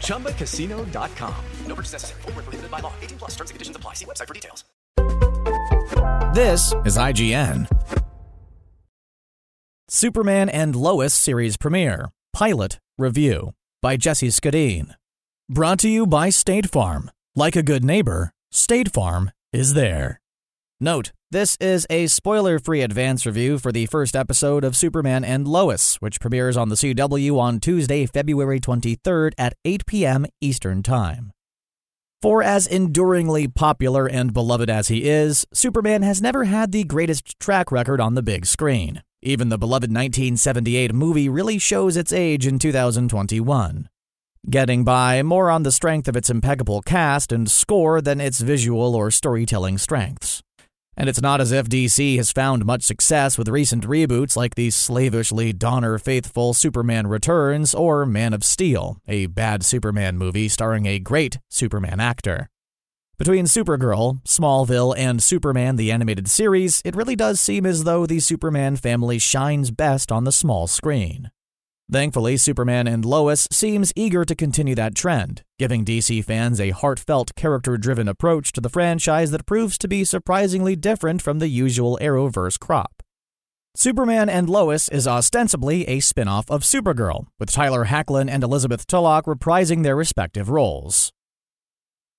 [0.00, 1.34] ChumbaCasino.com.
[1.66, 2.22] No purchase necessary.
[2.22, 2.92] Full prohibited by law.
[3.02, 3.94] 18 plus terms and conditions apply.
[3.94, 4.64] See website for details.
[6.34, 7.68] This is IGN.
[9.88, 12.10] Superman and Lois series premiere.
[12.32, 14.94] Pilot review by Jesse Schedeen.
[15.48, 17.10] Brought to you by State Farm.
[17.34, 20.20] Like a good neighbor, State Farm is there.
[20.78, 25.48] Note, this is a spoiler free advance review for the first episode of Superman and
[25.48, 30.26] Lois, which premieres on the CW on Tuesday, February 23rd at 8 p.m.
[30.42, 31.32] Eastern Time.
[32.20, 37.40] For as enduringly popular and beloved as he is, Superman has never had the greatest
[37.40, 39.02] track record on the big screen.
[39.22, 43.88] Even the beloved 1978 movie really shows its age in 2021
[44.48, 48.94] getting by more on the strength of its impeccable cast and score than its visual
[48.94, 50.40] or storytelling strengths.
[50.96, 54.70] And it's not as if DC has found much success with recent reboots like the
[54.70, 60.98] slavishly Donner faithful Superman Returns or Man of Steel, a bad Superman movie starring a
[60.98, 62.48] great Superman actor.
[63.18, 68.20] Between Supergirl, Smallville, and Superman the Animated Series, it really does seem as though the
[68.20, 71.30] Superman family shines best on the small screen.
[71.90, 77.34] Thankfully, Superman and Lois seems eager to continue that trend, giving DC fans a heartfelt,
[77.36, 82.58] character-driven approach to the franchise that proves to be surprisingly different from the usual Arrowverse
[82.58, 83.04] crop.
[83.76, 89.26] Superman and Lois is ostensibly a spin-off of Supergirl, with Tyler Hoechlin and Elizabeth Tulloch
[89.26, 91.12] reprising their respective roles.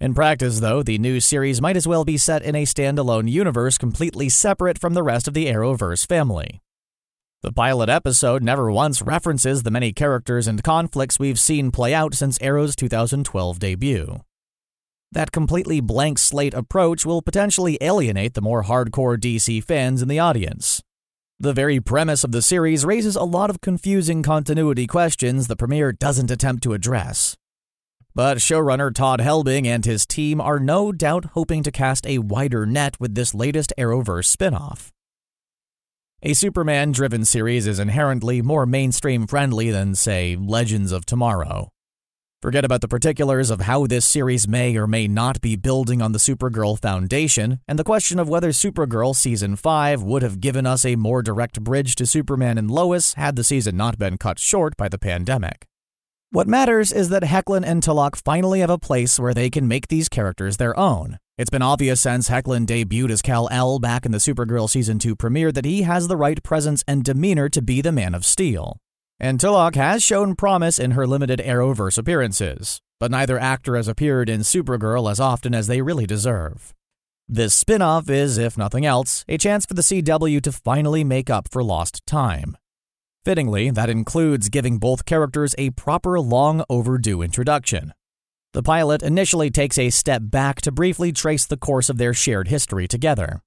[0.00, 3.78] In practice, though, the new series might as well be set in a standalone universe
[3.78, 6.60] completely separate from the rest of the Arrowverse family.
[7.42, 12.14] The pilot episode never once references the many characters and conflicts we've seen play out
[12.14, 14.20] since Arrow's 2012 debut.
[15.10, 20.20] That completely blank slate approach will potentially alienate the more hardcore DC fans in the
[20.20, 20.84] audience.
[21.40, 25.90] The very premise of the series raises a lot of confusing continuity questions the premiere
[25.90, 27.36] doesn't attempt to address.
[28.14, 32.66] But showrunner Todd Helbing and his team are no doubt hoping to cast a wider
[32.66, 34.92] net with this latest Arrowverse spinoff.
[36.24, 41.68] A Superman driven series is inherently more mainstream friendly than, say, Legends of Tomorrow.
[42.40, 46.12] Forget about the particulars of how this series may or may not be building on
[46.12, 50.84] the Supergirl foundation, and the question of whether Supergirl Season 5 would have given us
[50.84, 54.76] a more direct bridge to Superman and Lois had the season not been cut short
[54.76, 55.66] by the pandemic.
[56.30, 59.88] What matters is that Hoechlin and Tulloch finally have a place where they can make
[59.88, 64.18] these characters their own, it's been obvious since Hoechlin debuted as Kal-El back in the
[64.18, 67.90] Supergirl Season 2 premiere that he has the right presence and demeanor to be the
[67.90, 68.76] Man of Steel.
[69.18, 74.28] And Tulloch has shown promise in her limited Arrowverse appearances, but neither actor has appeared
[74.28, 76.74] in Supergirl as often as they really deserve.
[77.28, 81.30] This spin off is, if nothing else, a chance for the CW to finally make
[81.30, 82.58] up for lost time.
[83.24, 87.94] Fittingly, that includes giving both characters a proper long overdue introduction,
[88.52, 92.48] the pilot initially takes a step back to briefly trace the course of their shared
[92.48, 93.40] history together.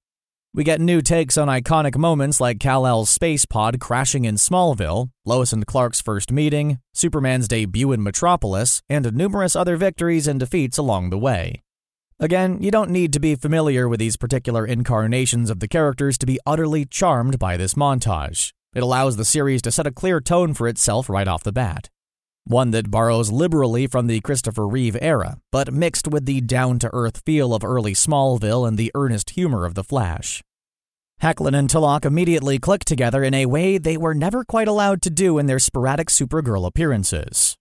[0.52, 5.52] We get new takes on iconic moments like Kal-El's space pod crashing in Smallville, Lois
[5.52, 11.10] and Clark's first meeting, Superman's debut in Metropolis, and numerous other victories and defeats along
[11.10, 11.62] the way.
[12.18, 16.26] Again, you don't need to be familiar with these particular incarnations of the characters to
[16.26, 18.52] be utterly charmed by this montage.
[18.74, 21.90] It allows the series to set a clear tone for itself right off the bat
[22.46, 26.90] one that borrows liberally from the Christopher Reeve era, but mixed with the down to
[26.92, 30.42] earth feel of early Smallville and the earnest humor of The Flash.
[31.20, 35.10] Hoechlin and Tulloch immediately click together in a way they were never quite allowed to
[35.10, 37.56] do in their sporadic Supergirl appearances.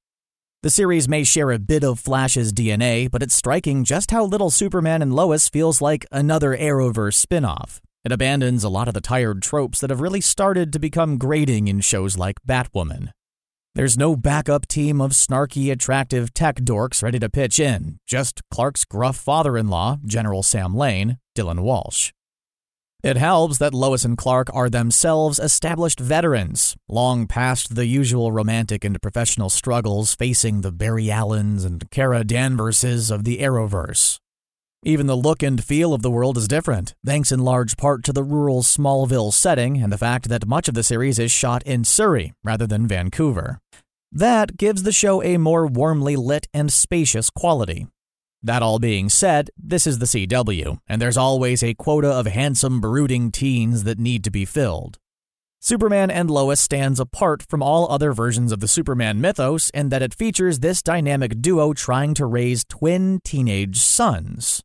[0.62, 4.51] The series may share a bit of Flash's DNA, but it's striking just how little
[4.51, 7.81] Superman and Lois feels like another Arrowverse spin-off.
[8.04, 11.68] It abandons a lot of the tired tropes that have really started to become grating
[11.68, 13.09] in shows like Batwoman.
[13.75, 18.86] There's no backup team of snarky, attractive tech dorks ready to pitch in, just Clark's
[18.86, 22.13] gruff father in law, General Sam Lane, Dylan Walsh.
[23.04, 28.86] It helps that Lois and Clark are themselves established veterans, long past the usual romantic
[28.86, 34.19] and professional struggles facing the Barry Allens and Kara Danverses of the Arrowverse.
[34.87, 38.13] Even the look and feel of the world is different, thanks in large part to
[38.13, 41.83] the rural Smallville setting and the fact that much of the series is shot in
[41.83, 43.59] Surrey rather than Vancouver.
[44.11, 47.87] That gives the show a more warmly lit and spacious quality.
[48.43, 52.79] That all being said, this is the CW, and there's always a quota of handsome,
[52.79, 54.99] brooding teens that need to be filled.
[55.59, 60.03] Superman and Lois stands apart from all other versions of the Superman mythos in that
[60.03, 64.61] it features this dynamic duo trying to raise twin teenage sons.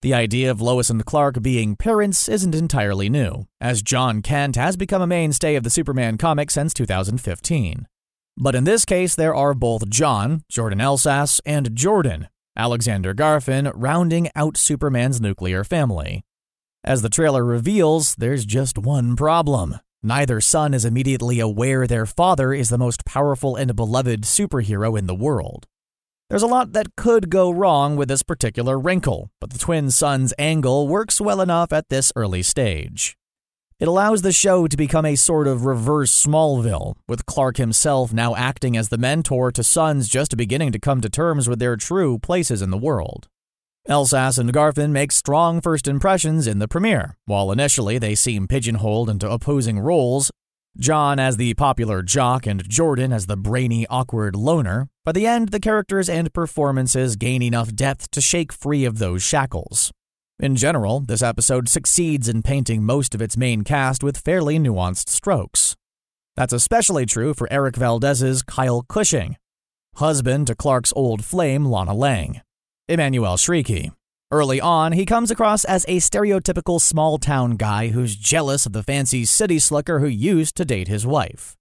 [0.00, 4.76] The idea of Lois and Clark being parents isn't entirely new, as Jon Kent has
[4.76, 7.88] become a mainstay of the Superman comic since 2015.
[8.36, 14.28] But in this case, there are both Jon, Jordan Elsass, and Jordan, Alexander Garfin, rounding
[14.36, 16.22] out Superman's nuclear family.
[16.84, 19.80] As the trailer reveals, there's just one problem.
[20.00, 25.08] Neither son is immediately aware their father is the most powerful and beloved superhero in
[25.08, 25.66] the world.
[26.30, 30.34] There's a lot that could go wrong with this particular wrinkle, but the twin sons
[30.38, 33.16] angle works well enough at this early stage.
[33.80, 38.36] It allows the show to become a sort of reverse Smallville, with Clark himself now
[38.36, 42.18] acting as the mentor to sons just beginning to come to terms with their true
[42.18, 43.28] places in the world.
[43.88, 47.16] Elsass and Garfin make strong first impressions in the premiere.
[47.24, 50.30] While initially they seem pigeonholed into opposing roles,
[50.76, 55.48] Jon as the popular jock and Jordan as the brainy, awkward loner, by the end
[55.48, 59.90] the characters and performances gain enough depth to shake free of those shackles.
[60.38, 65.08] In general, this episode succeeds in painting most of its main cast with fairly nuanced
[65.08, 65.74] strokes.
[66.36, 69.36] That's especially true for Erik Valdez's Kyle Cushing,
[69.96, 72.42] husband to Clark's old flame Lana Lang.
[72.88, 73.92] Emmanuelle Chriqui.
[74.30, 78.82] Early on, he comes across as a stereotypical small town guy who's jealous of the
[78.82, 81.56] fancy city slicker who used to date his wife.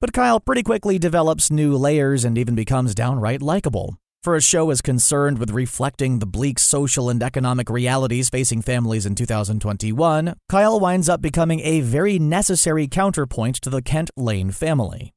[0.00, 3.96] But Kyle pretty quickly develops new layers and even becomes downright likable.
[4.22, 9.04] For a show as concerned with reflecting the bleak social and economic realities facing families
[9.04, 15.12] in 2021, Kyle winds up becoming a very necessary counterpoint to the Kent Lane family.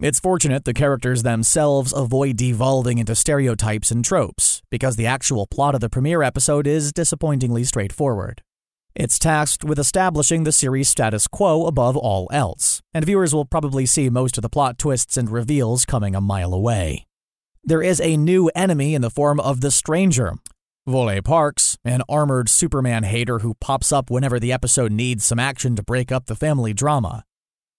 [0.00, 5.76] It's fortunate the characters themselves avoid devolving into stereotypes and tropes, because the actual plot
[5.76, 8.42] of the premiere episode is disappointingly straightforward.
[8.96, 13.86] It's tasked with establishing the series' status quo above all else, and viewers will probably
[13.86, 17.06] see most of the plot twists and reveals coming a mile away.
[17.62, 20.34] There is a new enemy in the form of the Stranger,
[20.86, 25.76] Wole Parks, an armored Superman hater who pops up whenever the episode needs some action
[25.76, 27.24] to break up the family drama.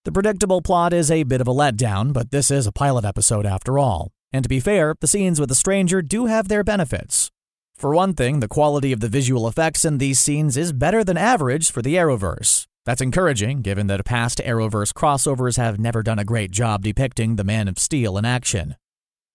[0.06, 3.44] The predictable plot is a bit of a letdown, but this is a pilot episode
[3.44, 4.12] after all.
[4.32, 7.32] And to be fair, the scenes with the stranger do have their benefits.
[7.76, 11.18] For one thing, the quality of the visual effects in these scenes is better than
[11.18, 12.68] average for the Arrowverse.
[12.86, 17.44] That's encouraging, given that past Arrowverse crossovers have never done a great job depicting the
[17.44, 18.76] Man of Steel in action.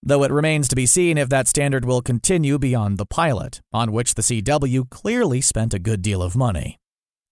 [0.04, 3.90] Though it remains to be seen if that standard will continue beyond the pilot, on
[3.90, 6.78] which the CW clearly spent a good deal of money.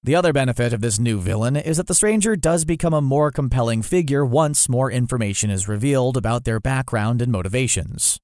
[0.05, 3.33] The other benefit of this new villain is that the stranger does become a more
[3.33, 8.21] compelling figure once more information is revealed about their background and motivations.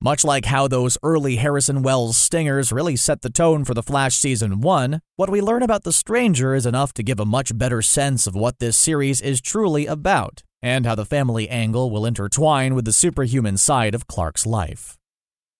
[0.00, 4.16] Much like how those early Harrison Wells stingers really set the tone for The Flash
[4.16, 7.80] Season 1, what we learn about the stranger is enough to give a much better
[7.80, 12.74] sense of what this series is truly about, and how the family angle will intertwine
[12.74, 14.98] with the superhuman side of Clark's life.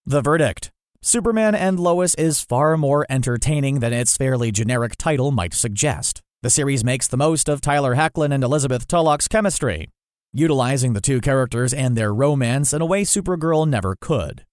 [0.05, 0.73] The verdict
[1.07, 6.23] Superman and Lois is far more entertaining than its fairly generic title might suggest.
[6.41, 9.91] The series makes the most of Tyler Hoechlin and Elizabeth Tulloch's chemistry,
[10.33, 14.47] utilizing the two characters and their romance in a way Supergirl never could.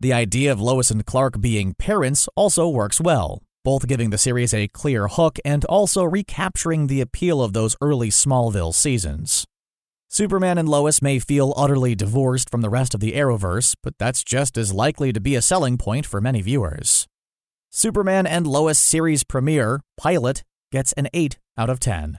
[0.00, 4.52] The idea of Lois and Clark being parents also works well, both giving the series
[4.52, 9.44] a clear hook and also recapturing the appeal of those early Smallville seasons.
[10.14, 14.22] Superman and Lois may feel utterly divorced from the rest of the Arrowverse, but that's
[14.22, 17.06] just as likely to be a selling point for many viewers.
[17.70, 22.18] Superman and Lois series premiere, Pilot, gets an 8 out of 10.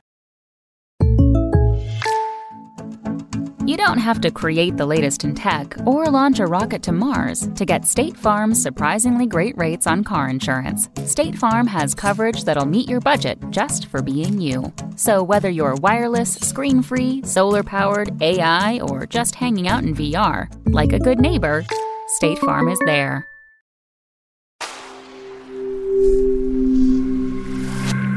[3.65, 7.47] You don't have to create the latest in tech or launch a rocket to Mars
[7.55, 10.89] to get State Farm's surprisingly great rates on car insurance.
[11.05, 14.73] State Farm has coverage that'll meet your budget just for being you.
[14.97, 20.51] So, whether you're wireless, screen free, solar powered, AI, or just hanging out in VR,
[20.73, 21.63] like a good neighbor,
[22.07, 23.25] State Farm is there.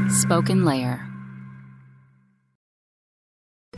[0.09, 1.06] Spoken Layer.